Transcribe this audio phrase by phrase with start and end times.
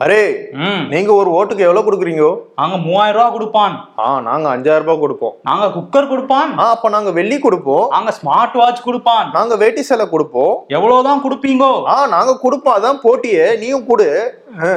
[0.00, 0.18] Array
[0.64, 0.82] ம்.
[0.90, 2.24] நீங்க ஒரு ஓட்டுக்கு எவ்வளவு கொடுக்குறீங்க?
[2.60, 3.72] நாங்க மூவாயிரம் ரூபா கொடுப்பான்.
[4.02, 5.32] ஆ நாங்க அஞ்சாயிரம் ரூபாய் கொடுப்போம்.
[5.48, 6.50] நாங்க குக்கர் கொடுப்பான்.
[6.62, 7.86] ஆ அப்ப நாங்க வெள்ளி கொடுப்போம்.
[7.94, 9.26] நாங்க ஸ்மார்ட் வாட்ச் கொடுப்பான்.
[9.36, 10.52] நாங்க வேட்டி சேலை கொடுப்போம்.
[10.76, 11.70] எவ்வளவுதான் கொடுப்பீங்கோ?
[11.94, 14.08] ஆ நாங்க கொடுப்போம் அதான் போட்டியே நீயும் கொடு.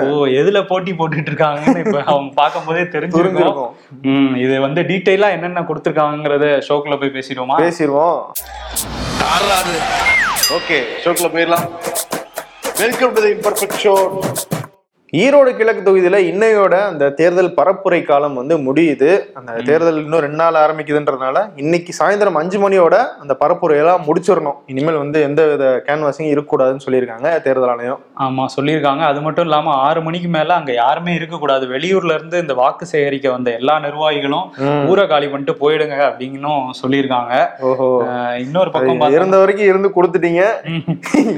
[0.07, 3.69] ஓ எதுல போட்டி போட்டுட்டு இருக்காங்கன்னு இப்ப அவங்க பார்க்கும் போதே தெரிஞ்சிருக்கும்.
[4.45, 7.57] இது வந்து டீடைலா என்னென்ன கொடுத்துருக்காங்கிறத ஷோக்குள்ள போய் பேசிடுவோமா?
[7.65, 8.19] பேசிடுவோம்.
[10.57, 11.67] ஓகே ஷோக்குள்ள போயிடலாம்.
[12.83, 13.95] Welcome to the imperfect show
[15.19, 19.09] Erode கிழக்கு தொகுதியில இன்னையோட அந்த தேர்தல் பரப்புரை காலம் வந்து முடியுது.
[19.39, 24.59] அந்த தேர்தல் இன்னும் ரெண்டு நாள் ஆரம்பிக்குதுன்றதுனால இன்னைக்கு சாயந்தரம் அஞ்சு மணியோட அந்த பரப்புரையெல்லாம் முடிச்சிடணும்.
[24.73, 27.99] இனிமேல் வந்து எந்த வித கேன்வாசிங் இருக்கக்கூடாதுன்னு சொல்லியிருக்காங்க தேர்தல் ஆணையம்.
[28.25, 29.03] ஆமா சொல்லியிருக்காங்க.
[29.11, 31.67] அது மட்டும் இல்லாம ஆறு மணிக்கு மேல அங்க யாருமே இருக்கக்கூடாது.
[31.73, 34.47] வெளியூர்ல இருந்து இந்த வாக்கு சேகரிக்க வந்த எல்லா நிர்வாகிகளும்.
[34.93, 37.33] ஊரை காலி பண்ணிட்டு போயிடுங்க அப்படின்னும் சொல்லியிருக்காங்க.
[37.71, 37.89] ஓஹோ.
[38.45, 40.45] இன்னொரு பக்கம் அது இருந்த வரைக்கும் இருந்து கொடுத்துட்டீங்க.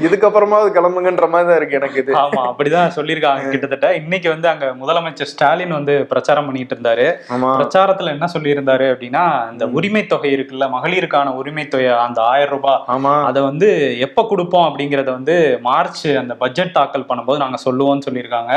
[0.06, 2.14] இதுக்கப்புறமாவது கிளம்புங்கன்ற மாதிரி தான் இருக்கு எனக்கு இது.
[2.24, 3.62] ஆமா அப்படிதான் சொல்லியிருக்காங்க.
[3.64, 7.06] கிட்டத்தட்ட இன்னைக்கு வந்து அங்க முதலமைச்சர் ஸ்டாலின் வந்து பிரச்சாரம் பண்ணிட்டு இருந்தாரு.
[7.58, 12.80] பிரச்சாரத்துல என்ன சொல்லியிருந்தாரு அப்படின்னா இந்த உரிமை தொகை இருக்குல்ல மகளிருக்கான உரிமை தொகை அந்த ஆயிரம் ரூபாய்
[13.28, 13.68] அதை வந்து
[14.06, 15.36] எப்ப கொடுப்போம் அப்படிங்கறத வந்து
[15.68, 18.52] மார்ச் அந்த பட்ஜெட் தாக்கல் பண்ணும்போது நாங்க சொல்லுவோம்னு சொல்லியிருக்காங்க.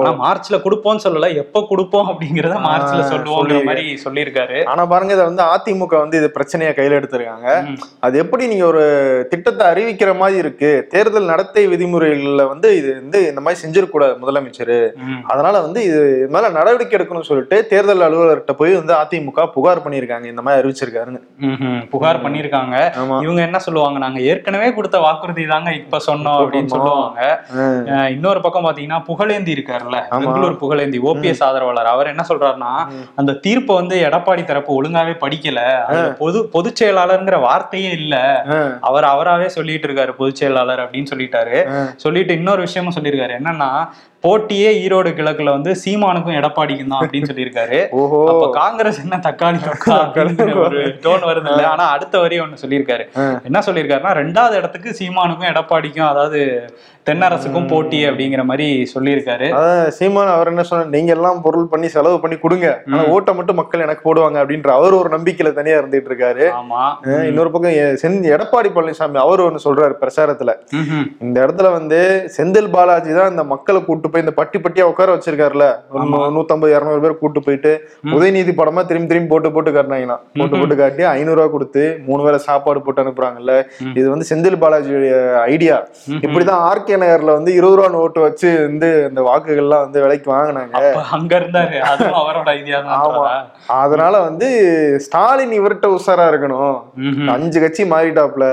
[0.00, 3.58] ஆனா மார்ச்ல கொடுப்போம்னு சொல்லல எப்ப கொடுப்போம் அப்படிங்கறத மார்ச்ல சொல்லுவோங்கிற.
[3.70, 4.58] மாதிரி சொல்லியிருக்காரு.
[4.72, 7.48] ஆனா பாருங்க இதை வந்து அதிமுக வந்து இது பிரச்சனையா கையில எடுத்திருக்காங்க.
[8.06, 8.84] அது எப்படி நீங்க ஒரு
[9.32, 10.72] திட்டத்தை அறிவிக்கிற மாதிரி இருக்கு?
[10.94, 14.76] தேர்தல் நடத்தை விதிமுறைகள்ல வந்து இது வந்து இந்த மாதிரி செஞ்சிடக்கூடாது முதலமைச்சர்.
[15.32, 16.00] அதனால வந்து இது
[16.34, 20.26] மேல நடவடிக்கை எடுக்கணும்னு சொல்லிட்டு தேர்தல் அலுவலர்கிட்ட போய் வந்து அதிமுக புகார் பண்ணியிருக்காங்க.
[20.32, 21.20] இந்த மாதிரி அறிவிச்சிருக்காருன்னு.
[21.94, 23.16] புகார் பண்ணிருக்காங்க ஆமா.
[23.24, 23.98] இவங்க என்ன சொல்லுவாங்க?
[24.04, 26.72] நாங்க ஏற்கனவே கொடுத்த வாக்குறுதி தாங்க இப்ப சொன்னோம் அப்படின்னு.
[26.74, 27.20] சொல்லுவாங்க.
[28.16, 30.00] இன்னொரு பக்கம் பாத்தீங்கன்னா புகழேந்தி இருக்காருல்ல.
[30.22, 31.92] பெங்களூர் புகழேந்தி ஓபிஎஸ் ஆதரவாளர்.
[31.94, 32.72] அவர் என்ன சொல்றாருன்னா
[33.14, 35.60] அந்த தீர்ப்பை வந்து எடப்பாடி தரப்பு ஒழுங்காவே படிக்கல.
[36.22, 38.14] பொது பொதுச் செயலாளர்ங்கிற வார்த்தையே இல்ல.
[38.88, 41.58] அவர் அவராவே சொல்லிட்டு இருக்காரு பொதுச் செயலாளர் அப்படின்னு சொல்லிட்டாரு.
[42.04, 43.34] சொல்லிட்டு இன்னொரு விஷயமும் சொல்லியிருக்காரு.
[43.40, 43.70] என்னன்னா
[44.26, 47.78] போட்டியே ஈரோடு கிழக்குல வந்து சீமானுக்கும் எடப்பாடிக்கும் தான் அப்படின்னு சொல்லியிருக்காரு.
[48.00, 48.20] ஓஹோ.
[48.32, 49.58] அப்ப காங்கிரஸ் என்ன தக்காளி
[50.66, 53.04] ஒரு டோன் வருது இல்ல ஆனா அடுத்த வரி ஒண்ணு சொல்லியிருக்காரு.
[53.48, 56.40] என்ன சொல்லியிருக்காருன்னா ரெண்டாவது இடத்துக்கு சீமானுக்கும் எடப்பாடிக்கும் அதாவது
[57.06, 59.48] தென்னரசுக்கும் போட்டி அப்படிங்கிற மாதிரி சொல்லியிருக்காரு.
[59.96, 62.68] சீமான் அவர் என்ன சொன்ன நீங்க எல்லாம் பொருள் பண்ணி செலவு பண்ணி கொடுங்க.
[62.90, 66.44] ஆனா ஓட்டை மட்டும் மக்கள் எனக்கு போடுவாங்க அப்படின்ற அவர் ஒரு நம்பிக்கையில தனியா இருந்துட்டு இருக்காரு.
[66.60, 66.82] ஆமா.
[67.28, 67.76] இன்னொரு பக்கம்
[68.34, 70.54] எடப்பாடி பழனிசாமி அவர் ஒண்ணு சொல்றாரு பிரச்சாரத்துல.
[70.80, 71.06] ம்ஹும்.
[71.26, 72.00] இந்த இடத்துல வந்து
[72.38, 75.64] செந்தில் பாலாஜி தான் இந்த மக்களை கூட்டு போய் இந்த பட்டி பட்டியா உட்கார வச்சிருக்காருல.
[76.36, 77.72] நூத்தம்பது இருநூறு பேர் கூட்டு போயிட்டு
[78.16, 82.38] உதயநிதி படமா திரும்பி திரும்பி போட்டு போட்டு காட்டினாங்களாம் போட்டு போட்டு காட்டி ஐநூறு ரூபாய் கொடுத்து மூணு வேளை
[82.46, 83.54] சாப்பாடு போட்டு அனுப்புறாங்கல்ல.
[83.98, 85.14] இது வந்து செந்தில் பாலாஜியுடைய
[85.54, 85.76] ஐடியா
[86.26, 90.74] இப்படிதான் ஆர்கே நகர்ல வந்து இருபது ரூபா நோட்டு வச்சு வந்து இந்த வாக்குகள்லாம் வந்து விலைக்கு வாங்கினாங்க.
[91.16, 91.76] அங்க இருந்தாரு.
[92.22, 93.24] அவரோட ஐடியா ஆமா.
[93.28, 93.46] தான்
[93.82, 94.48] அதனால வந்து
[95.06, 96.74] ஸ்டாலின் இவர்கிட்ட உஷாரா இருக்கணும்.
[97.36, 98.44] அஞ்சு கட்சி மாறிட்டாப்ல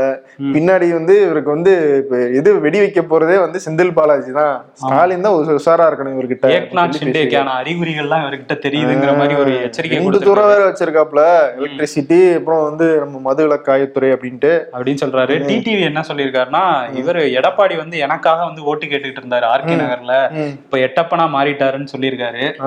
[0.55, 4.55] பின்னாடி வந்து இவருக்கு வந்து இப்ப இது வெடி வைக்க போறதே வந்து செந்தில் பாலாஜி தான்.
[4.81, 6.45] ஸ்டாலின் தான் உஷ- உஷாரா இருக்கணும் இவர்கிட்ட.
[6.45, 10.19] ஏக்நாத் ஷிண்டேக்கான அறிகுறிகள்லாம் இவர்கிட்ட தெரியுதுங்கிற மாதிரி ஒரு எச்சரிக்கை ரெண்டு.
[10.19, 14.63] தூரம் வேற வச்சிருக்காப்ல எலக்ட்ரிசிட்டி அப்புறம் வந்து நம்ம மது விலக்காயத்துறை அப்படின்ட்டு.
[14.73, 15.43] அப்படின்னு சொல்றாரு.
[15.47, 20.35] டிடிவி என்ன சொல்லியிருக்காருன்னா இவர் எடப்பாடி வந்து எனக்காக வந்து ஓட்டு கேட்டுக்கிட்டு இருந்தாரு ஆர்கே நகர்ல.
[20.45, 22.57] இப்ப எட்டப்பனா மாறிட்டாருன்னு சொல்லியிருக்காரு.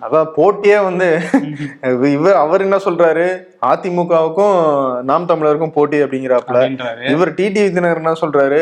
[0.00, 1.20] அதான் போட்டியே வந்து
[2.12, 3.42] இவர் அவர் என்ன சொல்றாரு?
[3.70, 4.56] அதிமுகவுக்கும்
[5.08, 7.04] நாம் தமிழருக்கும் போட்டி அப்படிங்கிறாப்ல அப்படின்றாரு.
[7.14, 8.60] இவர் டிடிவி தினகர் என்ன சொல்றாரு?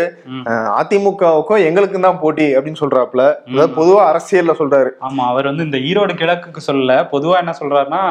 [0.81, 4.91] அதிமுகவுக்கும் எங்களுக்கும் தான் போட்டி அப்படின்னு சொல்றாப்ல அதாவது பொதுவா அரசியல்ல சொல்றாரு.
[5.09, 6.97] ஆமா அவர் வந்து இந்த ஈரோடு கிழக்குக்கு சொல்லல.
[7.15, 8.03] பொதுவா என்ன சொல்றாருன்னா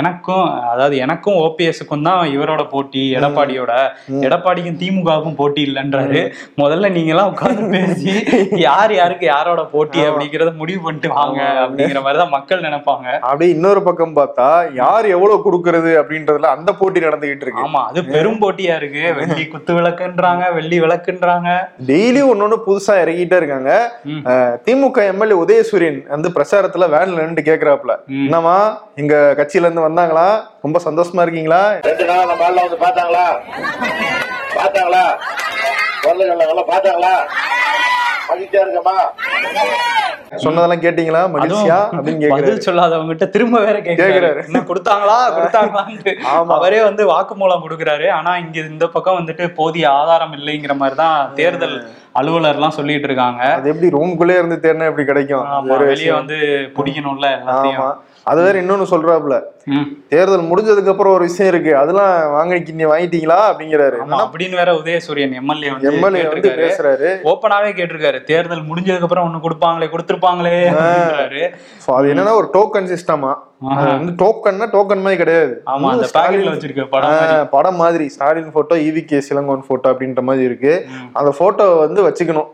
[0.00, 3.72] எனக்கும் அதாவது எனக்கும் ஓபிஎஸ்க்கும் தான் இவரோட போட்டி எடப்பாடியோட.
[4.26, 6.22] எடப்பாடிக்கும் திமுகவுக்கும் போட்டி இல்லைன்றாரு.
[6.62, 8.12] முதல்ல நீங்க எல்லாம் உட்கார்ந்து பேசி
[8.66, 13.08] யார் யாருக்கு யாரோட போட்டி அப்படிங்கறத முடிவு பண்ணிட்டு வாங்க அப்படிங்கிற மாதிரிதான் மக்கள் நினைப்பாங்க.
[13.28, 14.48] அப்படியே இன்னொரு பக்கம் பார்த்தா
[14.82, 15.91] யார் எவ்வளவு கொடுக்கறது?
[16.00, 17.64] அப்படின்றதுல அந்த போட்டி நடந்துகிட்டு இருக்கு.
[17.66, 19.02] ஆமா அது பெரும் போட்டியா இருக்கு.
[19.20, 21.48] வெள்ளி குத்து விளக்குன்றாங்க வெள்ளி விளக்குன்றாங்க.
[21.90, 23.70] டெய்லி ஒன்னொன்னு புதுசா இறக்கிட்டே இருக்காங்க.
[24.66, 27.94] திமுக எம்எல்ஏ உதயசூரியன் வந்து பிரச்சாரத்துல வேன்ல நின்று கேக்குறாப்ல.
[28.26, 28.56] என்னமா
[29.02, 30.26] எங்க கட்சியில இருந்து வந்தாங்களா?
[30.62, 31.62] ரொம்ப சந்தோஷமா இருக்கீங்களா?
[31.88, 33.26] ரெண்டு நாள் நம்ம ஆள்ல வந்து பார்த்தாங்களா?
[34.56, 35.04] பார்த்தாங்களா?
[36.06, 37.14] வரல பார்த்தாங்களா?
[38.28, 38.96] மகிழ்ச்சியா இருக்கமா
[40.32, 41.22] சொன்னதெல்லாம் கேட்டீங்களா?
[41.30, 41.78] மகிழ்ச்சியா?
[41.92, 44.12] அப்படின்னு பதில் சொல்லாதவங்ககிட்ட திரும்ப வேற கேக்குறாரு.
[44.12, 44.46] கேக்குறாரு.
[44.46, 45.16] என்ன கொடுத்தாங்களா?
[45.36, 46.12] கொடுத்தாங்களான்ட்டு.
[46.32, 46.54] ஆமா.
[46.54, 48.10] அவரே வந்து வாக்குமூலம் கொடுக்குறாரு.
[48.10, 51.76] ஆனா இங்க இந்த பக்கம் வந்துட்டு போதிய ஆதாரம் இல்லைங்கிற மாதிரி தான் தேர்தல்
[52.14, 53.42] அலுவலர்லாம் சொல்லிட்டு இருக்காங்க.
[53.52, 55.46] அது எப்படி ரூம்குள்ளே இருந்து தேடினா எப்படி கிடைக்கும்?
[55.68, 56.10] வெளியே.
[56.10, 56.38] வந்து
[56.76, 57.92] பிடிக்கணும்ல எல்லாத்தையும்.
[58.30, 59.36] அது வேற இன்னொன்னு சொல்றாப்புல.
[60.12, 61.72] தேர்தல் முடிஞ்சதுக்கு அப்புறம் ஒரு விஷயம் இருக்கு.
[61.80, 63.98] அதெல்லாம் வாங்கி நீ வாங்கிட்டீங்களா அப்படிங்கிறாரு.
[64.24, 66.52] அப்படின்னு வேற உதயசூரியன் எம்எல்ஏ வந்து எம்எல்ஏ வந்து.
[66.60, 67.08] பேசுறாரு.
[67.30, 68.20] ஓப்பனாவே கேட்டிருக்காரு.
[68.30, 70.54] தேர்தல் முடிஞ்சதுக்கு அப்புறம் ஒண்ணு கொடுப்பாங்களே கொடுத்திருப்பாங்களே
[71.98, 73.32] அது என்னன்னா ஒரு டோக்கன் சிஸ்டமா
[73.72, 75.52] அது வந்து டோக்கன்னா டோக்கன் மாதிரி கிடையாது.
[75.72, 78.06] ஆமா அந்த ஸ்டாலின் பாக்கெட்ல வச்சிருக்க படம் படம் மாதிரி.
[78.14, 80.74] Stalin photo E V K சிலங்கோன் photo அப்படின்ற மாதிரி இருக்கு.
[81.12, 82.50] அந்த போட்டோ வந்து வச்சுக்கணும்.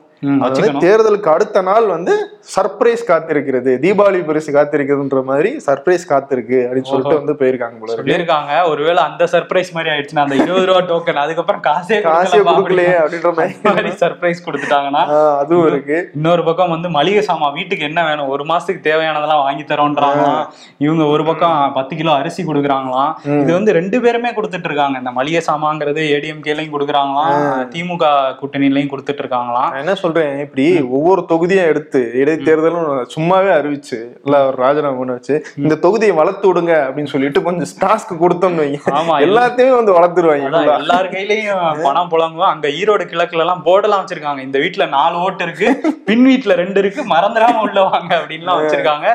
[0.84, 2.14] தேர்தலுக்கு அடுத்த நாள் வந்து
[2.54, 3.72] சர்ப்ரைஸ் காத்திருக்கிறது.
[3.82, 8.00] தீபாவளி பரிசு காத்திருக்குதுன்ற மாதிரி சர்ப்ரைஸ் காத்திருக்கு அப்படின்னு சொல்லிட்டு வந்து போயிருக்காங்க போல இருக்கு.
[8.00, 8.52] சொல்லியிருக்காங்க.
[8.70, 13.92] ஒருவேளை அந்த சர்ப்ரைஸ் மாதிரி ஆயிடுச்சுன்னா அந்த இருபது ரூபா டோக்கன் அதுக்கப்புறம் காசே காசே கொடுக்கலையே அப்படின்ற மாதிரி.
[14.02, 15.02] சர்ப்ரைஸ் கொடுத்துட்டாங்கன்னா
[15.42, 15.98] அதுவும் இருக்கு.
[16.18, 18.32] இன்னொரு பக்கம் வந்து மளிகை சாமான் வீட்டுக்கு என்ன வேணும்?
[18.36, 20.42] ஒரு மாசத்துக்கு தேவையானதெல்லாம் வாங்கி தரோன்றாங்களாம்.
[20.86, 23.12] இவங்க ஒரு பக்கம் பத்து கிலோ அரிசி கொடுக்குறாங்களாம்.
[23.42, 24.98] இது வந்து ரெண்டு பேருமே கொடுத்துட்டு இருக்காங்க.
[25.04, 27.38] இந்த மளிகை சாமான்ங்கிறது ஏடிஎம்கேலையும் கொடுக்குறாங்களாம்.
[27.74, 28.04] திமுக
[28.42, 29.70] கூட்டணியிலையும் கொடுத்துட்டு இருக்காங்களாம்.
[29.82, 30.66] என்ன சொல்றேன் இப்படி
[30.98, 36.74] ஒவ்வொரு தொகுதியும் எடுத்து இடைத்தேர்தலும் சும்மாவே அறிவிச்சு இல்ல ஒரு ராஜினாமா பண்ண வச்சு இந்த தொகுதியை வளர்த்து விடுங்க
[36.86, 38.78] அப்படின்னு சொல்லிட்டு கொஞ்சம் டாஸ்க் கொடுத்தோம்னு வைங்க.
[38.98, 44.40] ஆமா எல்லாத்தையுமே வந்து வளர்த்துருவாங்க எல்லார் கையிலயும் பணம் புழங்குவோம் அங்க ஈரோடு கிழக்குல எல்லாம் போர்டெல்லாம் வச்சிருக்காங்க.
[44.48, 45.68] இந்த வீட்ல நாலு ஓட்டு இருக்கு
[46.08, 49.06] பின் வீட்ல ரெண்டு இருக்கு மறந்துடாம உள்ள வாங்க அப்படின்லாம் வச்சிருக்காங்க.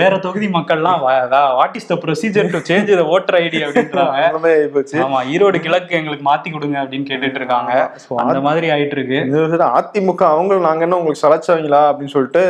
[0.00, 1.00] வேற தொகுதி மக்கள்லாம்
[1.60, 4.18] what is the procedure to change the voter ID அப்படின்றாங்க.
[5.06, 7.72] ஆமா ஈரோடு கிழக்கு எங்களுக்கு மாத்தி கொடுங்க அப்படின்னு கேட்டுட்டு இருக்காங்க.
[8.24, 9.20] அந்த மாதிரி ஆயிட்டு இருக்கு.
[9.80, 12.42] அதிமுக அவங்க நாங்க என்ன உங்களுக்கு சளைச்சவங்களா அப்படின்னு சொல்லிட்டு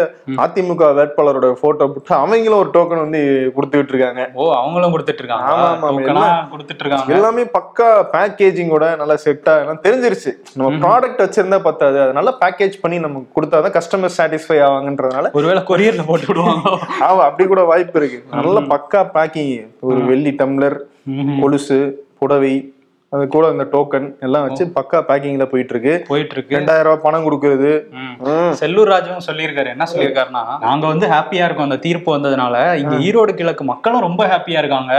[0.44, 3.20] அதிமுக வேட்பாளரோட போட்டோ போட்டு அவங்களும் ஒரு டோக்கன் வந்து
[3.56, 4.22] கொடுத்துட்டு இருக்காங்க.
[4.34, 7.14] ஓ அவங்களும் கொடுத்துட்டு இருக்காங்க ஆமா, ஆமா, கொடுத்துட்டு இருக்காங்க.
[7.16, 10.32] எல்லாமே பக்கா பேக்கேஜிங்கோட நல்லா செட்டா எல்லாம் தெரிஞ்சிருச்சு.
[10.56, 11.98] நம்ம ப்ராடக்ட் வச்சிருந்தா பத்தாது.
[12.04, 16.70] அதை நல்லா பேக்கேஜ் பண்ணி நமக்கு கொடுத்தாதான் கஸ்டமர் சாட்டிஸ்ஃபை ஆவாங்கன்றதுனால ஒருவேளை கொரியர்ல போட்டு விடுவாங்க
[17.08, 18.20] ஆமா அப்படி கூட வாய்ப்பு இருக்கு.
[18.38, 19.52] நல்ல பக்கா பேக்கிங்
[19.88, 20.78] ஒரு வெள்ளி டம்ளர்
[21.42, 21.78] கொலுசு
[22.20, 22.54] புடவை
[23.14, 27.26] அது கூட அந்த டோக்கன் எல்லாம் வச்சு பக்கா பேக்கிங்ல போயிட்டு இருக்கு போயிட்டு இருக்கு ரெண்டாயிரம் ரூபாய் பணம்
[27.26, 27.70] கொடுக்கறது.
[28.60, 29.68] செல்லூர் ராஜுவும் சொல்லியிருக்காரு.
[29.74, 31.68] என்ன சொல்லியிருக்காருன்னா நாங்க வந்து ஹாப்பியா இருக்கோம்.
[31.68, 34.94] அந்த தீர்ப்பு வந்ததுனால இங்க ஈரோடு கிழக்கு மக்களும் ரொம்ப ஹாப்பியா இருக்காங்க.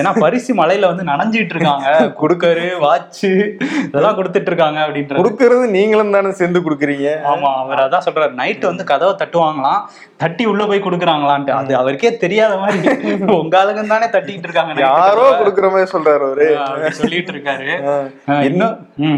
[0.00, 1.88] ஏன்னா பரிசு மலையில வந்து நனைஞ்சிட்டு இருக்காங்க.
[2.22, 3.24] குடுக்கரு வாட்ச்
[3.86, 7.08] இதெல்லாம் கொடுத்துட்டு இருக்காங்க அப்படின்ற கொடுக்கறது நீங்களும் தானே சேர்ந்து கொடுக்குறீங்க.
[7.32, 8.34] ஆமா அவர் அதான் சொல்றாரு.
[8.42, 9.80] நைட் வந்து கதவை தட்டுவாங்களாம்.
[10.24, 11.52] தட்டி உள்ள போய் கொடுக்குறாங்களான்ட்டு.
[11.60, 12.80] அது அவருக்கே தெரியாத மாதிரி.
[13.38, 15.24] உங்க ஆளுங்க தானே தட்டிட்டு இருக்காங்க யாரோ.
[15.40, 16.46] கொடுக்குற மாதிரி சொல்றாரு அவரு.
[17.00, 17.68] சொல்லிட்டு இருக்காரு.
[18.48, 18.74] இன்னும்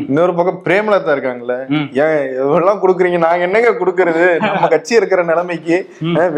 [0.07, 1.57] இன்னொரு பக்கம் பிரேமலதா இருக்காங்கல்ல.
[2.05, 3.19] ஏன் எவ்வளவு கொடுக்குறீங்க?
[3.27, 4.25] நாங்க என்னங்க கொடுக்கறது?
[4.47, 5.77] நம்ம கட்சி இருக்கிற நிலைமைக்கு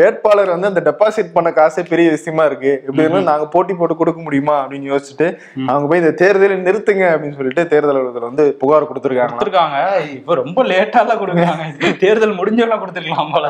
[0.01, 2.73] வேட்பாளர் வந்து அந்த டெபாசிட் பண்ண காசே பெரிய விஷயமா இருக்கு.
[2.99, 4.57] இருந்தா நாங்க போட்டி போட்டு கொடுக்க முடியுமா?
[4.63, 5.29] அப்படின்னு யோசிச்சுட்டு
[5.71, 9.79] அவங்க போய் இந்த தேர்தலை நிறுத்துங்க அப்படின்னு சொல்லிட்டு தேர்தல் அலுவலகத்துல வந்து புகார் கொடுத்துருக்காங்க கொடுத்துருக்காங்க.
[10.19, 11.65] இப்ப ரொம்ப லேட்டாலாம் கொடுக்குறாங்க.
[12.05, 13.47] தேர்தல் முடிஞ்சோன்னா கொடுத்துருக்கலாம் போல.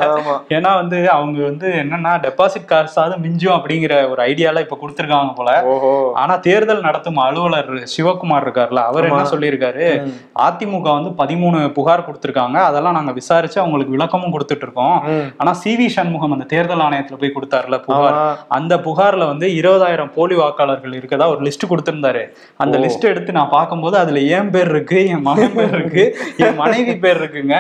[0.57, 5.51] ஏன்னா வந்து அவங்க வந்து என்னன்னா டெபாசிட் காசாவது மிஞ்சும் அப்படிங்கிற ஒரு ஐடியால இப்ப கொடுத்துருக்காங்க போல.
[6.23, 9.87] ஆனா தேர்தல் நடத்தும் அலுவலர் சிவகுமார் இருக்கார்ல அவர் என்ன சொல்லியிருக்காரு?
[10.47, 12.59] அதிமுக வந்து பதிமூணு புகார் கொடுத்திருக்காங்க.
[12.69, 14.99] அதெல்லாம் நாங்க விசாரிச்சு அவங்களுக்கு விளக்கமும் கொடுத்துட்டு இருக்கோம்.
[15.39, 18.19] ஆனா சி வி சண்முகம் அந்த தேர்தல் ஆணையத்துல போய் கொடுத்தாருல புகார்.
[18.59, 22.25] அந்த புகார்ல வந்து இருபதாயிரம் போலி வாக்காளர்கள் இருக்கதா ஒரு லிஸ்ட் கொடுத்திருந்தாரு.
[22.65, 26.05] அந்த லிஸ்ட் எடுத்து நான் பார்க்கும்போது அதுல என் பேர் இருக்கு என் மகன் பேர் இருக்கு
[26.47, 27.57] என் மனைவி பேர் இருக்குங்க.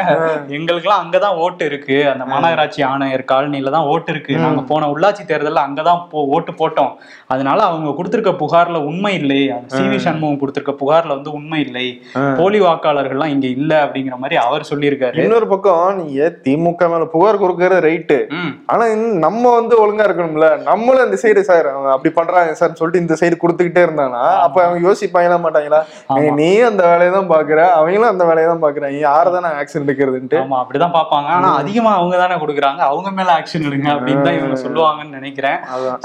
[0.56, 1.98] எங்களுக்கெல்லாம் அங்கதான் ஓட்டு இருக்கு.
[2.12, 4.32] அந்த மாநகராட்சி ஆணையர் காலனில தான் ஓட்டு இருக்கு.
[4.44, 6.92] நாங்க போன உள்ளாட்சி தேர்தல்ல அங்கதான் போ ஓட்டு போட்டோம்.
[7.34, 9.40] அதனால அவங்க கொடுத்திருக்க புகார்ல உண்மை இல்லை.
[9.74, 11.86] சி வி சண்முகம் கொடுத்திருக்க புகார்ல வந்து உண்மை இல்லை.
[12.40, 15.18] போலி வாக்காளர்கள்லாம் இங்க இல்ல அப்படிங்கிற மாதிரி அவர் சொல்லியிருக்காரு.
[15.26, 18.18] இன்னொரு பக்கம் நீங்க திமுக மேல புகார் கொடுக்கறது ரைட்டு
[18.72, 18.84] ஆனா
[19.26, 20.48] நம்ம வந்து ஒழுங்கா இருக்கணும்ல.
[20.70, 24.22] நம்மளும் இந்த சைடு சார் அப்படி பண்றாங்க சார் சொல்லிட்டு இந்த சைடு கொடுத்துக்கிட்டே இருந்தானா?
[24.46, 25.80] அப்ப அவங்க யோசிப்பாங்களா மாட்டாங்களா?
[26.40, 29.46] நீ அந்த வேலையை தான் பாக்குற அவங்களும் அந்த வேலையை தான் பாக்குறாங்க யாரை தான்
[29.80, 30.38] எடுக்கிறதுன்ட்டு?
[30.44, 32.80] ஆமா அப்படிதான் பாப்பாங்க ஆனா அதிகமா அவங்க தானே கொடுக்குறாங்க.
[32.92, 35.58] அவங்க மேல ஆக்ஷன் எடுங்க அப்படின்னு தான் இவங்க சொல்லுவாங்கன்னு நினைக்கிறேன்.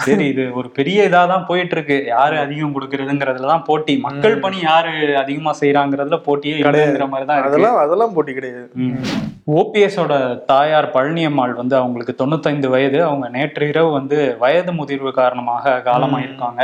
[0.05, 3.95] சரி இது ஒரு பெரிய இதா தான் போயிட்டு இருக்கு யாரு அதிகம் கொடுக்கறதுங்கிறதுல தான் போட்டி.
[4.07, 4.93] மக்கள் பணி யாரு
[5.23, 8.67] அதிகமா செய்யறாங்கிறதுல போட்டியே இல்லைங்கிற மாதிரி தான் அதெல்லாம் அதெல்லாம் போட்டி கிடையாது.
[9.59, 10.13] ஓபிஎஸோட
[10.51, 12.99] தாயார் பழனியம்மாள் வந்து அவங்களுக்கு தொண்ணூத்தைந்து வயது.
[13.07, 16.61] அவங்க நேற்று இரவு வந்து வயது முதிர்வு காரணமாக காலமாயிருக்காங்க.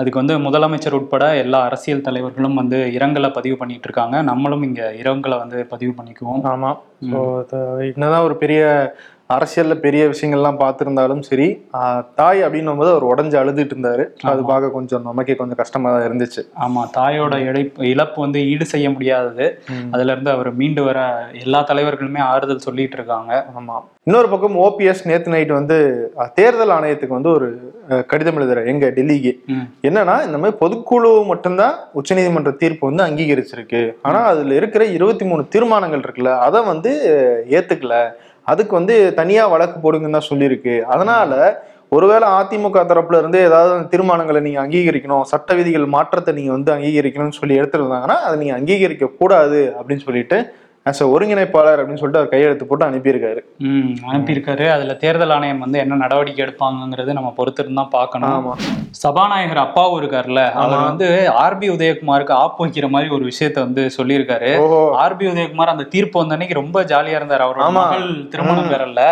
[0.00, 5.36] அதுக்கு வந்து முதலமைச்சர் உட்பட எல்லா அரசியல் தலைவர்களும் வந்து இரங்கலை பதிவு பண்ணிட்டு இருக்காங்க நம்மளும் இங்க இரங்கலை
[5.42, 6.42] வந்து பதிவு பண்ணிக்குவோம்.
[6.52, 6.70] ஆமா.
[7.92, 8.60] என்னதான் ஒரு பெரிய
[9.34, 11.48] அரசியல்ல பெரிய விஷயங்கள்லாம் பார்த்திருந்தாலும் சரி
[12.20, 14.04] தாய் அப்படின்னும் போது அவர் உடஞ்சு அழுதுட்டு இருந்தாரு.
[14.30, 16.42] அது பார்க்க கொஞ்சம் நமக்கே கொஞ்சம் கஷ்டமா தான் இருந்துச்சு.
[16.66, 19.46] ஆமா தாயோட இழப்பு இழப்பு வந்து ஈடு செய்ய முடியாதது
[19.94, 21.00] அதுல இருந்து அவர் மீண்டு வர
[21.44, 23.32] எல்லா தலைவர்களுமே ஆறுதல் சொல்லிட்டு இருக்காங்க.
[23.58, 23.76] ஆமா.
[24.08, 25.76] இன்னொரு பக்கம் ஓபிஎஸ் நேத்து நைட் வந்து
[26.38, 27.48] தேர்தல் ஆணையத்துக்கு வந்து ஒரு
[28.10, 29.32] கடிதம் எழுதுற எங்க டெல்லிக்கு.
[29.88, 33.82] என்னன்னா இந்த மாதிரி பொதுக்குழு மட்டும்தான் உச்சநீதிமன்ற தீர்ப்பு வந்து அங்கீகரிச்சிருக்கு.
[34.08, 36.92] ஆனா அதுல இருக்கிற இருபத்தி மூணு தீர்மானங்கள் இருக்குல்ல அதை வந்து
[37.58, 37.94] ஏத்துக்கல.
[38.52, 40.74] அதுக்கு வந்து தனியாக வழக்கு போடுங்கன்னு தான் சொல்லியிருக்கு.
[40.92, 41.32] அதனால
[41.96, 47.54] ஒருவேளை அதிமுக தரப்புல இருந்து ஏதாவது தீர்மானங்களை நீங்க அங்கீகரிக்கணும் சட்ட விதிகள் மாற்றத்தை நீங்க வந்து அங்கீகரிக்கணும்னு சொல்லி
[47.60, 50.38] எடுத்துருந்தாங்கன்னா அதை நீங்க அங்கீகரிக்க கூடாது அப்படின்னு சொல்லிட்டு
[50.88, 53.40] ஆஸ் ஒருங்கிணைப்பாளர் அப்படின்னு சொல்லிட்டு அவர் கையெழுத்து போட்டு அனுப்பியிருக்காரு.
[53.58, 54.68] ம் அனுப்பியிருக்காரு.
[54.68, 58.36] அதுல தேர்தல் ஆணையம் வந்து என்ன நடவடிக்கை எடுப்பாங்கங்கிறது நம்ம பொறுத்திருந்து தான் பார்க்கணும்.
[58.36, 58.54] ஆமா.
[58.90, 60.52] சபாநாயகர் அப்பாவும் இருக்காருல்ல.
[60.52, 64.52] அவர் வந்து ஆர்பி உதயகுமாருக்கு ஆப்பு வைக்கிற மாதிரி ஒரு விஷயத்த வந்து சொல்லியிருக்காரு.
[65.04, 67.40] ஆர்பி உதயகுமார் அந்த தீர்ப்பு வந்த அன்னைக்கு ரொம்ப ஜாலியா இருந்தார்.
[67.40, 67.72] அவரோட ஆமா.
[67.72, 69.02] மகள் திருமணம் பெறல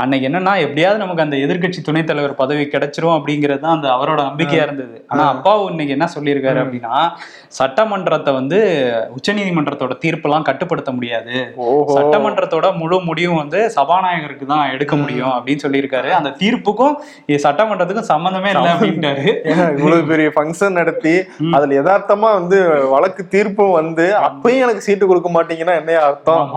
[0.00, 4.62] அன்னைக்கு என்னன்னா எப்படியாவது நமக்கு அந்த எதிர்க்கட்சி துணைத் தலைவர் பதவி கிடைச்சிரும் அப்படிங்கிறது தான் அந்த அவரோட நம்பிக்கையா
[4.66, 4.96] இருந்தது.
[5.12, 6.94] ஆனா அப்பாவு இன்னைக்கு என்ன சொல்லியிருக்காரு அப்படின்னா
[7.58, 8.58] சட்டமன்றத்தை வந்து
[9.16, 11.34] உச்சநீதிமன்றத்தோட தீர்ப்பெல்லாம் கட்டுப்படுத்த முடியாது.
[11.96, 16.10] சட்டமன்றத்தோட முழு முடிவும் வந்து சபாநாயகருக்கு தான் எடுக்க முடியும் அப்படின்னு சொல்லியிருக்காரு.
[16.20, 16.96] அந்த தீர்ப்புக்கும்
[17.46, 19.26] சட்டமன்றத்துக்கும் சம்பந்தமே இல்லை அப்படின்ட்டாரு.
[19.78, 21.14] இவ்வளவு பெரிய ஃபங்க்ஷன் நடத்தி
[21.58, 22.60] அதுல யதார்த்தமா வந்து
[22.94, 26.56] வழக்கு தீர்ப்பும் வந்து அப்பயும் எனக்கு சீட்டு கொடுக்க மாட்டீங்கன்னா என்ன அர்த்தம்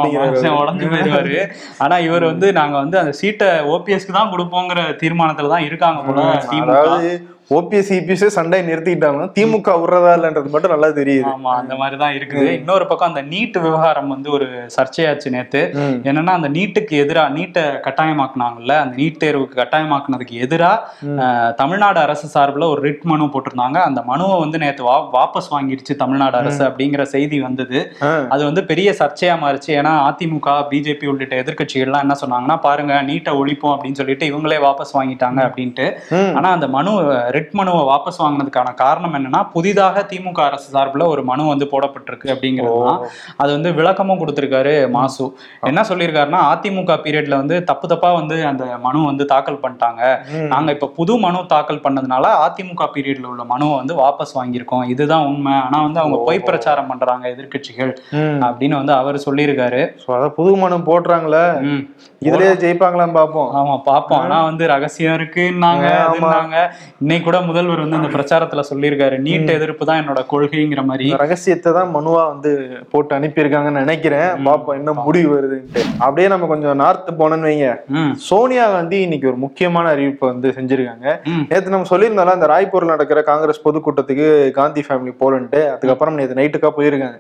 [0.64, 1.38] உடஞ்சு போயிருவாரு.
[1.84, 6.26] ஆனா இவர் வந்து நாங்க வந்து அந்த சீட்டை ஓபிஎஸ்க்கு தான் கொடுப்போங்கிற தீர்மானத்துல தான் இருக்காங்க போல
[6.66, 7.10] அதாவது
[7.52, 11.26] ஓபிஎஸ் இபிஎஸ் சண்டை நிறுத்திக்கிட்டாங்கன்னா திமுக விடுறதா இல்லன்றது மட்டும் நல்லா தெரியுது.
[11.32, 15.62] ஆமா அந்த மாதிரி தான் இருக்குது இன்னொரு பக்கம் அந்த நீட் விவகாரம் வந்து ஒரு சர்ச்சையாச்சு நேத்து.
[16.08, 20.72] என்னன்னா அந்த நீட்டுக்கு எதிரா நீட்டை கட்டாயமாக்குனாங்கல்ல அந்த நீட் தேர்வுக்கு கட்டாயமாக்குனதுக்கு எதிரா
[21.18, 23.80] அஹ், தமிழ்நாடு அரசு சார்பில் ஒரு ரிட் மனு போட்டிருந்தாங்க.
[23.88, 26.84] அந்த மனுவை வந்து நேத்து வா வாபஸ் வாங்கிடுச்சு தமிழ்நாடு அரசு அப்படிங்கிற
[27.14, 27.80] செய்தி வந்தது.
[28.34, 29.72] அது வந்து பெரிய சர்ச்சையா மாறிச்சு.
[29.80, 35.40] ஏன்னா அதிமுக பிஜேபி உள்ளிட்ட எதிர்க்கட்சிகள்லாம் என்ன சொன்னாங்கன்னா பாருங்க நீட்டை ஒழிப்போம் அப்படின்னு சொல்லிட்டு இவங்களே வாபஸ் வாங்கிட்டாங்க
[35.48, 35.88] அப்படின்ட்டு.
[36.36, 36.92] ஆனா அந்த மனு
[37.36, 42.74] ரிட் மனுவை வாபஸ் வாங்கினதுக்கான காரணம் என்னன்னா புதிதாக திமுக அரசு சார்பில் ஒரு மனு வந்து போடப்பட்டிருக்கு அப்படிங்கிறது
[43.38, 45.26] அது வந்து விளக்கமும் கொடுத்திருக்காரு மாசு.
[45.62, 50.02] என்ன சொல்லியிருக்காருன்னா அதிமுக பீரியட்ல வந்து தப்பு தப்பா வந்து அந்த மனு வந்து தாக்கல் பண்ணிட்டாங்க.
[50.48, 54.86] நாங்க இப்ப புது மனு தாக்கல் பண்ணதுனால அதிமுக பீரியட்ல உள்ள மனுவை வந்து வாபஸ் வாங்கியிருக்கோம்.
[54.86, 55.54] இதுதான் உண்மை.
[55.66, 58.40] ஆனா வந்து அவங்க பொய் பிரச்சாரம் பண்றாங்க எதிர்க்கட்சிகள் ம்.
[58.46, 59.82] அப்படின்னு வந்து அவர் சொல்லியிருக்காரு.
[60.38, 61.46] புது மனு போடுறாங்களே.
[62.22, 63.50] இதுலயே ஜெயிப்பாங்களான்னு பாப்போம்.
[63.58, 64.22] ஆமா பாப்போம்.
[64.22, 66.06] ஆனா வந்து ரகசியம் இருக்குன்னாங்க ஆமா.
[66.06, 66.58] அதுன்னாங்க.
[67.00, 69.16] இன்னைக்கு கூட முதல்வர் வந்து அந்த பிரச்சாரத்துல சொல்லியிருக்காரு.
[69.28, 71.08] நீட் எதிர்ப்பு தான் என்னோட கொள்கைங்கிற மாதிரி.
[71.24, 72.52] ரகசியத்தை தான் மனுவா வந்து
[72.92, 74.30] போட்டு அனுப்பியிருக்காங்கன்னு நினைக்கிறேன்.
[74.48, 75.84] பாப்போம் என்ன முடிவு வருதுன்ட்டு.
[76.06, 77.70] அப்படியே நம்ம கொஞ்சம் நார்த் போனோம்னு வைங்க.
[78.30, 81.08] சோனியா காந்தி இன்னைக்கு ஒரு முக்கியமான அறிவிப்பை வந்து செஞ்சிருக்காங்க.
[81.52, 84.28] நேத்து நம்ம சொல்லியிருந்தோம்ல அந்த ராய்ப்பூர்ல நடக்கிற காங்கிரஸ் பொதுக்கூட்டத்துக்கு
[84.60, 87.20] காந்தி ஃபேமிலி போலன்ட்டு அதுக்கப்புறம் நேத்து நைட்டுக்கா போயிருக்காங்க.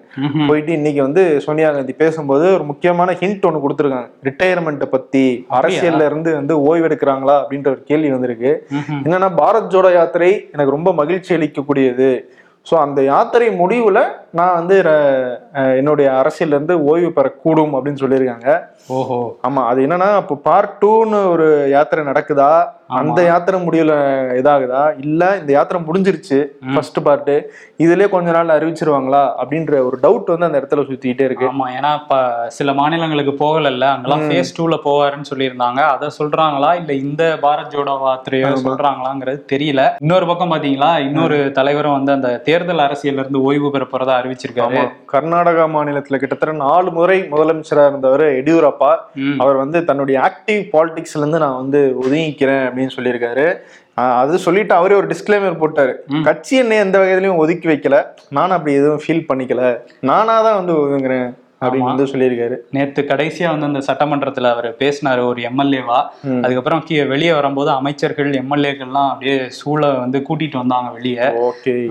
[0.49, 4.09] போயிட்டு இன்னைக்கு வந்து சோனியா காந்தி பேசும்போது ஒரு முக்கியமான ஹிண்ட் ஒன்று கொடுத்துருக்காங்க.
[4.29, 5.23] ரிட்டையர்மெண்ட்டை பத்தி
[5.59, 8.51] அரசியல்ல இருந்து வந்து ஓய்வு எடுக்கிறாங்களா அப்படின்ற ஒரு கேள்வி வந்திருக்கு.
[9.05, 12.09] என்னன்னா பாரத் ஜோடோ யாத்திரை எனக்கு ரொம்ப மகிழ்ச்சி அளிக்கக்கூடியது.
[12.67, 14.01] ஸோ அந்த யாத்திரை முடிவில்
[14.37, 14.75] நான் வந்து
[15.79, 18.49] என்னுடைய அரசியல்ல இருந்து ஓய்வு பெறக்கூடும் அப்படின்னு சொல்லியிருக்காங்க.
[18.95, 19.19] ஓஹோ.
[19.47, 22.49] ஆமா அது என்னன்னா இப்போ பார்ட் டூன்னு ஒரு யாத்திரை நடக்குதா?
[22.97, 23.93] அந்த யாத்திரை முடிவுல
[24.39, 24.81] இதாகுதா?
[25.03, 26.37] இல்ல இந்த யாத்திரை முடிஞ்சிருச்சு
[26.73, 27.31] ஃபர்ஸ்ட் பார்ட்
[27.83, 29.21] இதுலயே கொஞ்ச நாள் அறிவிச்சிருவாங்களா?
[29.41, 31.47] அப்படின்ற ஒரு டவுட் வந்து அந்த இடத்துல சுத்திக்கிட்டே இருக்கு.
[31.53, 32.17] ஆமா ஏன்னா இப்ப
[32.57, 35.81] சில மாநிலங்களுக்கு போகலல்ல அங்கெல்லாம் ஃபேஸ் டூல போவாருன்னு சொல்லியிருந்தாங்க.
[35.95, 36.71] அதை சொல்றாங்களா?
[36.81, 39.81] இல்ல இந்த பாரத் ஜோடோ யாத்திரையோ சொல்றாங்களாங்கிறது தெரியல.
[40.05, 40.91] இன்னொரு பக்கம் பாத்தீங்களா?
[41.07, 44.83] இன்னொரு தலைவரும் வந்து அந்த தேர்தல் அரசியல்ல இருந்து ஓய்வு பெற போறதா அறிவிச்சிருக்காரு.
[45.13, 48.91] கர்நாடகா மாநிலத்துல கிட்டத்தட்ட நாலு முறை முதலமைச்சரா இருந்தவர் எடியூரப்பா.
[49.43, 53.47] அவர் வந்து தன்னுடைய ஆக்டிவ் பாலிடிக்ஸ்ல இருந்து நான் வந்து ஒதுங்கிக்கிறேன் அப்படின்னு சொல்லியிருக்காரு.
[54.21, 55.93] அது சொல்லிட்டு அவரே ஒரு டிஸ்க்ளைமர் போட்டாரு.
[56.27, 57.97] கட்சி என்னை எந்த வகையிலையும் ஒதுக்கி வைக்கல.
[58.37, 59.61] நான் அப்படி எதுவும் ஃபீல் பண்ணிக்கல.
[60.09, 61.29] நானா தான் வந்து ஒதுங்குறேன்.
[61.61, 62.55] அப்படின்னு வந்து சொல்லியிருக்காரு.
[62.71, 65.99] நேத்து கடைசியா வந்து அந்த சட்டமன்றத்துல அவர் பேசினாரு ஒரு எம்எல்ஏவா.
[66.41, 71.27] அதுக்கப்புறம் வெளியே வரும்போது அமைச்சர்கள் எம்எல்ஏக்கள்லாம் அப்படியே சூழ வந்து கூட்டிட்டு வந்தாங்க வெளியே.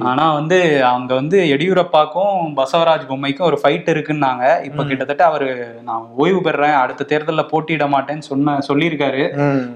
[0.01, 4.65] ஆனா வந்து அங்க வந்து எடியூரப்பாக்கும் பசவராஜ் பொம்மைக்கும் ஒரு ஃபைட் இருக்குன்னாங்க.
[4.65, 9.25] இப்ப கிட்டத்தட்ட அவரு நான் ஓய்வு பெறேன் அடுத்த தேர்தல்ல போட்டியிட மாட்டேன்னு சொன்ன சொல்லியிருக்காரு.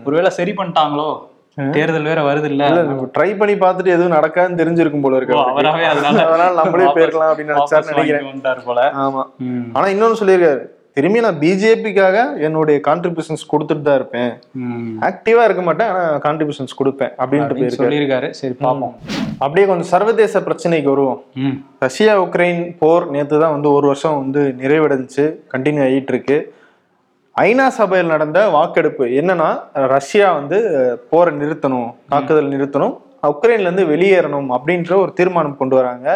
[0.04, 1.18] ஒருவேளை சரி பண்ணிட்டாங்களோ?
[1.76, 2.64] தேர்தல் வேற வருது இல்ல
[3.16, 5.36] ட்ரை பண்ணி பார்த்துட்டு எதுவும் நடக்காதுன்னு தெரிஞ்சிருக்கும் போல இருக்கு.
[5.52, 6.16] அவராவே அதனால
[6.58, 8.80] நம்மளே போயிருக்கலாம் அப்படின்னு வாபஸ் நினைச்சாருன்னு நினைக்கிறேன் போல.
[9.04, 9.22] ஆமா.
[9.76, 10.64] ஆனா இன்னொன்னு சொல்லியிருக்காரு.
[10.96, 14.30] திரும்பி நான் பிஜேபிக்காக என்னுடைய கான்ட்ரிபியூஷன்ஸ் கொடுத்துட்டு தான் இருப்பேன்.
[15.08, 18.30] ஆக்டிவா இருக்க மாட்டேன் ஆனா கான்ட்ரிபியூஷன்ஸ் கொடுப்பேன் அப்படின்ட்டு சொல்லியிருக்காரு.
[18.40, 18.94] சரி பாப்போம்
[19.44, 21.20] அப்படியே கொஞ்சம் சர்வதேச பிரச்சனைக்கு வருவோம்.
[21.86, 26.38] ரஷ்யா உக்ரைன் போர் நேத்து தான் வந்து ஒரு வருஷம் வந்து நிறைவடைஞ்சு கண்டினியூ ஆகிட்டு இருக்கு.
[27.42, 29.48] ஐநா சபையில் நடந்த வாக்கெடுப்பு என்னன்னா
[29.94, 30.58] ரஷ்யா வந்து
[31.10, 32.94] போரை நிறுத்தணும் தாக்குதல் நிறுத்தணும்
[33.30, 36.06] உக்ரைன்ல இருந்து வெளியேறணும் அப்படின்ற ஒரு தீர்மானம் கொண்டு வராங்க.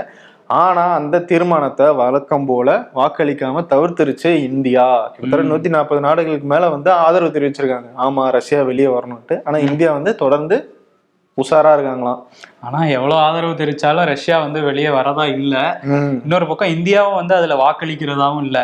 [0.63, 2.69] ஆனா அந்த தீர்மானத்தை வழக்கம் போல
[3.01, 4.87] வாக்களிக்காம தவிர்த்துருச்சு இந்தியா.
[5.13, 7.91] கிட்டத்தட்ட நூத்தி நாற்பது நாடுகளுக்கு மேல வந்து ஆதரவு தெரிவிச்சிருக்காங்க.
[8.07, 10.59] ஆமா ரஷ்யா வெளியே வரணும்ட்டு ஆனா இந்தியா வந்து தொடர்ந்து
[11.39, 12.21] உஷாரா இருக்காங்களாம்.
[12.63, 15.55] ஆனா எவ்வளவு ஆதரவு தெரிவிச்சாலும் ரஷ்யா வந்து வெளியே வரதா இல்ல.
[16.25, 18.59] இன்னொரு பக்கம் இந்தியாவும் வந்து அதுல வாக்களிக்கிறதாவும் இல்ல.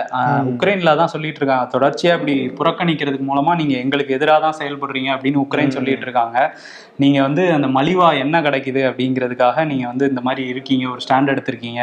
[0.52, 1.67] உக்ரைன்ல தான் சொல்லிட்டு இருக்காங்க.
[1.75, 6.37] தொடர்ச்சியா இப்படி புறக்கணிக்கிறதுக்கு மூலமா நீங்க எங்களுக்கு எதிராக தான் செயல்படுறீங்க அப்படின்னு உக்ரைன் சொல்லிட்டு இருக்காங்க.
[7.02, 11.83] நீங்க வந்து அந்த மலிவா என்ன கிடைக்குது அப்படிங்கிறதுக்காக நீங்க வந்து இந்த மாதிரி இருக்கீங்க ஒரு ஸ்டாண்ட் எடுத்திருக்கீங்க.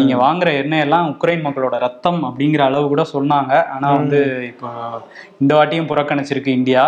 [0.00, 3.52] நீங்க வாங்குற எண்ணெய் எல்லாம் உக்ரைன் மக்களோட ரத்தம் அப்படிங்கிற அளவு கூட சொன்னாங்க.
[3.76, 4.20] ஆனா வந்து
[4.50, 4.68] இப்போ
[5.42, 6.84] இந்த வாட்டியும் புறக்கணிச்சிருக்கு இந்தியா.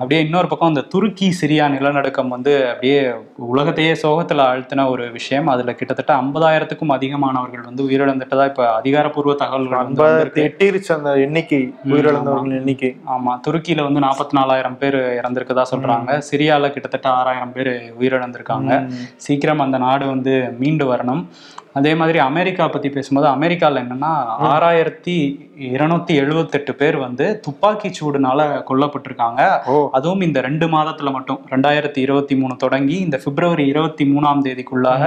[0.00, 2.98] அப்படியே இன்னொரு பக்கம் இந்த துருக்கி சிரியா நிலநடுக்கம் வந்து அப்படியே
[3.52, 5.46] உலகத்தையே சோகத்துல அழுத்தின ஒரு விஷயம்.
[5.46, 10.30] அதுல கிட்டத்தட்ட ஐம்பதாயிரத்துக்கும் அதிகமானவர்கள் வந்து உயிரிழந்துட்டதா இப்ப அதிகாரப்பூர்வ தகவல்கள்.
[10.34, 12.96] எட்டிருச்சு அந்த எண்ணிக்கை உயிரிழந்தவர்கள் எண்ணிக்கை.
[13.06, 13.40] ஆமா.
[13.48, 16.22] துருக்கியில வந்து நாற்பத்தி நாலாயிரம் பேர் இறந்திருக்கதா சொல்றாங்க.
[16.30, 18.90] சிரியால கிட்டத்தட்ட ஆறாயிரம் பேர் உயிரிழந்திருக்காங்க.
[19.16, 21.24] சீக்கிரம் அந்த நாடு வந்து மீண்டு வரணும்.
[21.76, 24.12] அதே மாதிரி அமெரிக்கா பத்தி பேசும்போது அமெரிக்கால என்னன்னா
[24.50, 25.14] ஆறாயிரத்தி
[25.72, 28.40] இருநூத்தி எழுவத்தெட்டு பேர் வந்து துப்பாக்கி சூடுனால
[28.70, 29.42] கொல்லப்பட்டிருக்காங்க.
[29.90, 31.40] அதுவும் இந்த ரெண்டு மாதத்துல மட்டும்.
[31.50, 35.02] ரெண்டாயிரத்தி இருபத்தி மூணு தொடங்கி இந்த பிப்ரவரி இருபத்தி மூணாம் தேதிக்குள்ளாக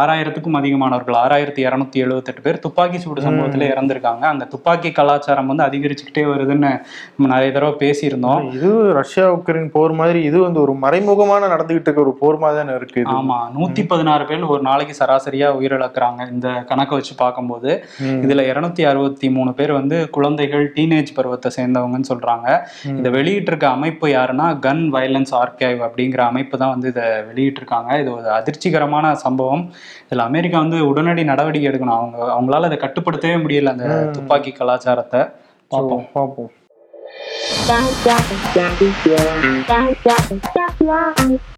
[0.00, 4.24] ஆறாயிரத்துக்கும் அதிகமானவர்கள் ஆறாயிரத்தி இருநூத்தி எழுவத்தெட்டு பேர் துப்பாக்கி சூடு சம்பவத்துல இறந்திருக்காங்க.
[4.32, 6.70] அங்க துப்பாக்கி கலாச்சாரம் வந்து அதிகரிச்சுக்கிட்டே வருதுன்னு
[7.16, 8.52] நம்ம நிறைய தடவை பேசியிருந்தோம்.
[8.52, 12.76] இது ரஷ்யா உக்ரைன் போர் மாதிரி இது வந்து ஒரு மறைமுகமான நடந்துகிட்டு இருக்க ஒரு போர் மாதிரி தானே
[12.76, 13.02] இருக்கு.
[13.18, 13.38] ஆமா.
[13.58, 15.50] நூத்தி பதினாறு பேர் ஒரு நாளைக்கு சராசரியா
[16.02, 17.70] உயிரிழக்கிறாங்க இந்த கணக்கை வச்சு பார்க்கும்போது.
[18.24, 22.48] இதுல இருநூத்தி அறுபத்தி மூணு பேர் வந்து குழந்தைகள் டீனேஜ் பருவத்தை சேர்ந்தவங்கன்னு சொல்றாங்க
[22.94, 28.30] இதை வெளியிட்டிருக்க அமைப்பு யாருன்னா கன் வயலன்ஸ் ஆர்கைவ் அப்படிங்கிற அமைப்பு தான் வந்து இதை வெளியிட்டிருக்காங்க இது ஒரு
[28.38, 29.64] அதிர்ச்சிகரமான சம்பவம்
[30.04, 35.22] இதுல அமெரிக்கா வந்து உடனடி நடவடிக்கை எடுக்கணும் அவங்க அவங்களால அதை கட்டுப்படுத்தவே முடியல அந்த துப்பாக்கி கலாச்சாரத்தை
[35.70, 36.50] பார்ப்போம் பார்ப்போம்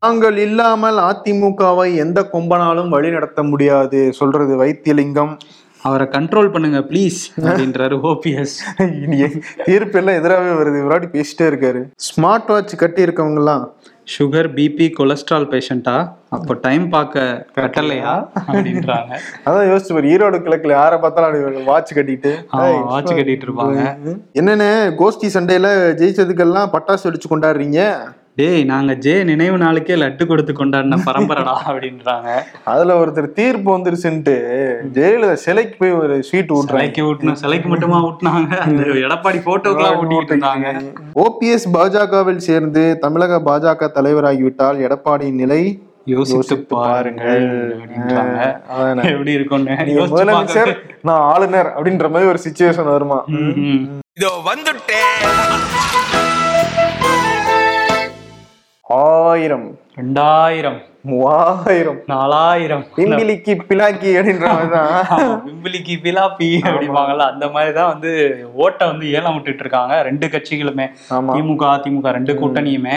[0.04, 5.32] நாங்கள் இல்லாமல் அதிமுகவை எந்த கொம்பனாலும் வழி நடத்த முடியாது சொல்றது வைத்தியலிங்கம்.
[5.88, 8.56] அவரை கண்ட்ரோல் பண்ணுங்க ப்ளீஸ் அப்படின்றாரு ஓபிஎஸ்.
[9.68, 10.80] தீர்ப்பு எல்லாம் எதிராகவே வருது.
[10.86, 11.80] விராடி பேசிட்டே இருக்காரு.
[12.06, 13.64] ஸ்மார்ட் வாட்ச் கட்டி இருக்கவங்க எல்லாம்
[14.14, 15.96] சுகர் பிபி கொலஸ்ட்ரால் பேஷண்டா
[16.36, 18.14] அப்போ டைம் பார்க்க கட்டலையா?
[18.52, 19.12] அப்படின்றாங்க.
[19.44, 22.32] அதான் யோசிச்சு பாரு ஈரோடு கிழக்குல யாரை பார்த்தாலும் வாட்ச் கட்டிட்டு.
[22.88, 23.84] வாட்ச் கட்டிட்டு இருப்பாங்க.
[24.40, 24.68] என்னன்னு
[25.02, 27.80] கோஷ்டி சண்டையில ஜெயிச்சதுக்கெல்லாம் பட்டாசு வெடிச்சு கொண்டாடுறீங்க?
[28.36, 32.30] டேய் நாங்க ஜே நினைவு நாளுக்கே லட்டு கொடுத்து கொண்டாடின பரம்பரடா அப்படின்றாங்க.
[32.64, 34.36] அதுல ஒருத்தர் தீர்ப்பு வந்துருச்சுன்ட்டு
[34.92, 36.68] ஜெயலலிதா சிலைக்கு போய் ஒரு ஸ்வீட் ஊட்டுறாங்க.
[36.68, 38.56] சிலைக்கு ஊட்டணும் சிலைக்கு மட்டுமா ஊட்டினாங்க?
[38.56, 40.94] அந்த எடப்பாடி போட்டோக்கெல்லாம் ஊட்டிட்டு இருந்தாங்க.
[41.14, 47.80] ஓபிஎஸ் பாஜகவில் சேர்ந்து தமிழக பாஜக தலைவராகிவிட்டால் எடப்பாடியின் நிலை யோசித்து பாருங்கள்
[48.68, 49.10] அதானே.
[49.10, 53.24] எப்படி இருக்கும்னு முதலமைச்சர் பார்க்க- நான் ஆளுநர் அப்படின்ற மாதிரி ஒரு சுச்சுவேஷன் வருமா.
[54.14, 55.30] இதோ வந்துட்டேன்.
[58.96, 59.78] ஆயிரம்.
[59.96, 60.78] ரெண்டாயிரம்.
[61.02, 61.98] மூவாயிரம்.
[62.06, 62.84] நாலாயிரம்.
[62.96, 65.06] பிம்பிலிக்கு பிலாக்கி அப்படின்ற மாதிரிதான்.
[65.10, 68.12] ஆமா, பிம்பிலிக்கு பிலாப்பி அப்படிம்பாங்கல்ல அந்த மாதிரி தான் வந்து
[68.54, 70.86] ஓட்டை வந்து ஏலம் விட்டுட்டு இருக்காங்க ரெண்டு கட்சிகளுமே.
[71.10, 72.96] திமுக அதிமுக ரெண்டு கூட்டணியுமே.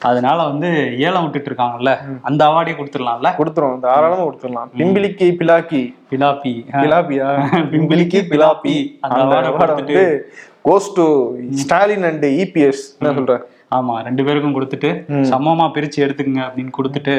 [0.00, 1.90] அதனால வந்து ஏலம் விட்டுட்டு இருக்காங்கல்ல
[2.22, 3.30] அந்த அவார்டே கொடுத்துடலாம்ல?
[3.36, 4.70] கொடுத்துரும் தாராளமா கொடுத்துடலாம்.
[4.76, 7.28] பிம்பிலிக்கு பிலாக்கி பிலாப்பி பிலாப்பியா
[7.72, 10.18] பிம்பிலிக்கு பிலாப்பி அந்த அவார்டை கொடுத்துட்டு.
[10.64, 13.38] Goes to Stalin and EPS என்ன சொல்ற?
[13.76, 14.90] ஆமா ரெண்டு பேருக்கும் கொடுத்துட்டு
[15.30, 17.12] சமமா பிரிச்சு எடுத்துக்கங்க அப்படின்னு கொடுத்துட்டு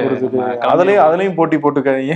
[0.72, 2.16] அதுலயும் அதுலயும் போட்டி போட்டுக்காதீங்க.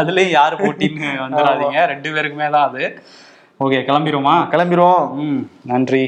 [0.00, 1.80] அதுலயும் யாரு போட்டின்னு வந்துடாதீங்க.
[1.92, 2.84] ரெண்டு பேருக்குமே தான் அது.
[3.64, 5.02] ஓகே கிளம்பிடுவோமா கிளம்பிடுவோம்
[5.72, 6.04] நன்றி.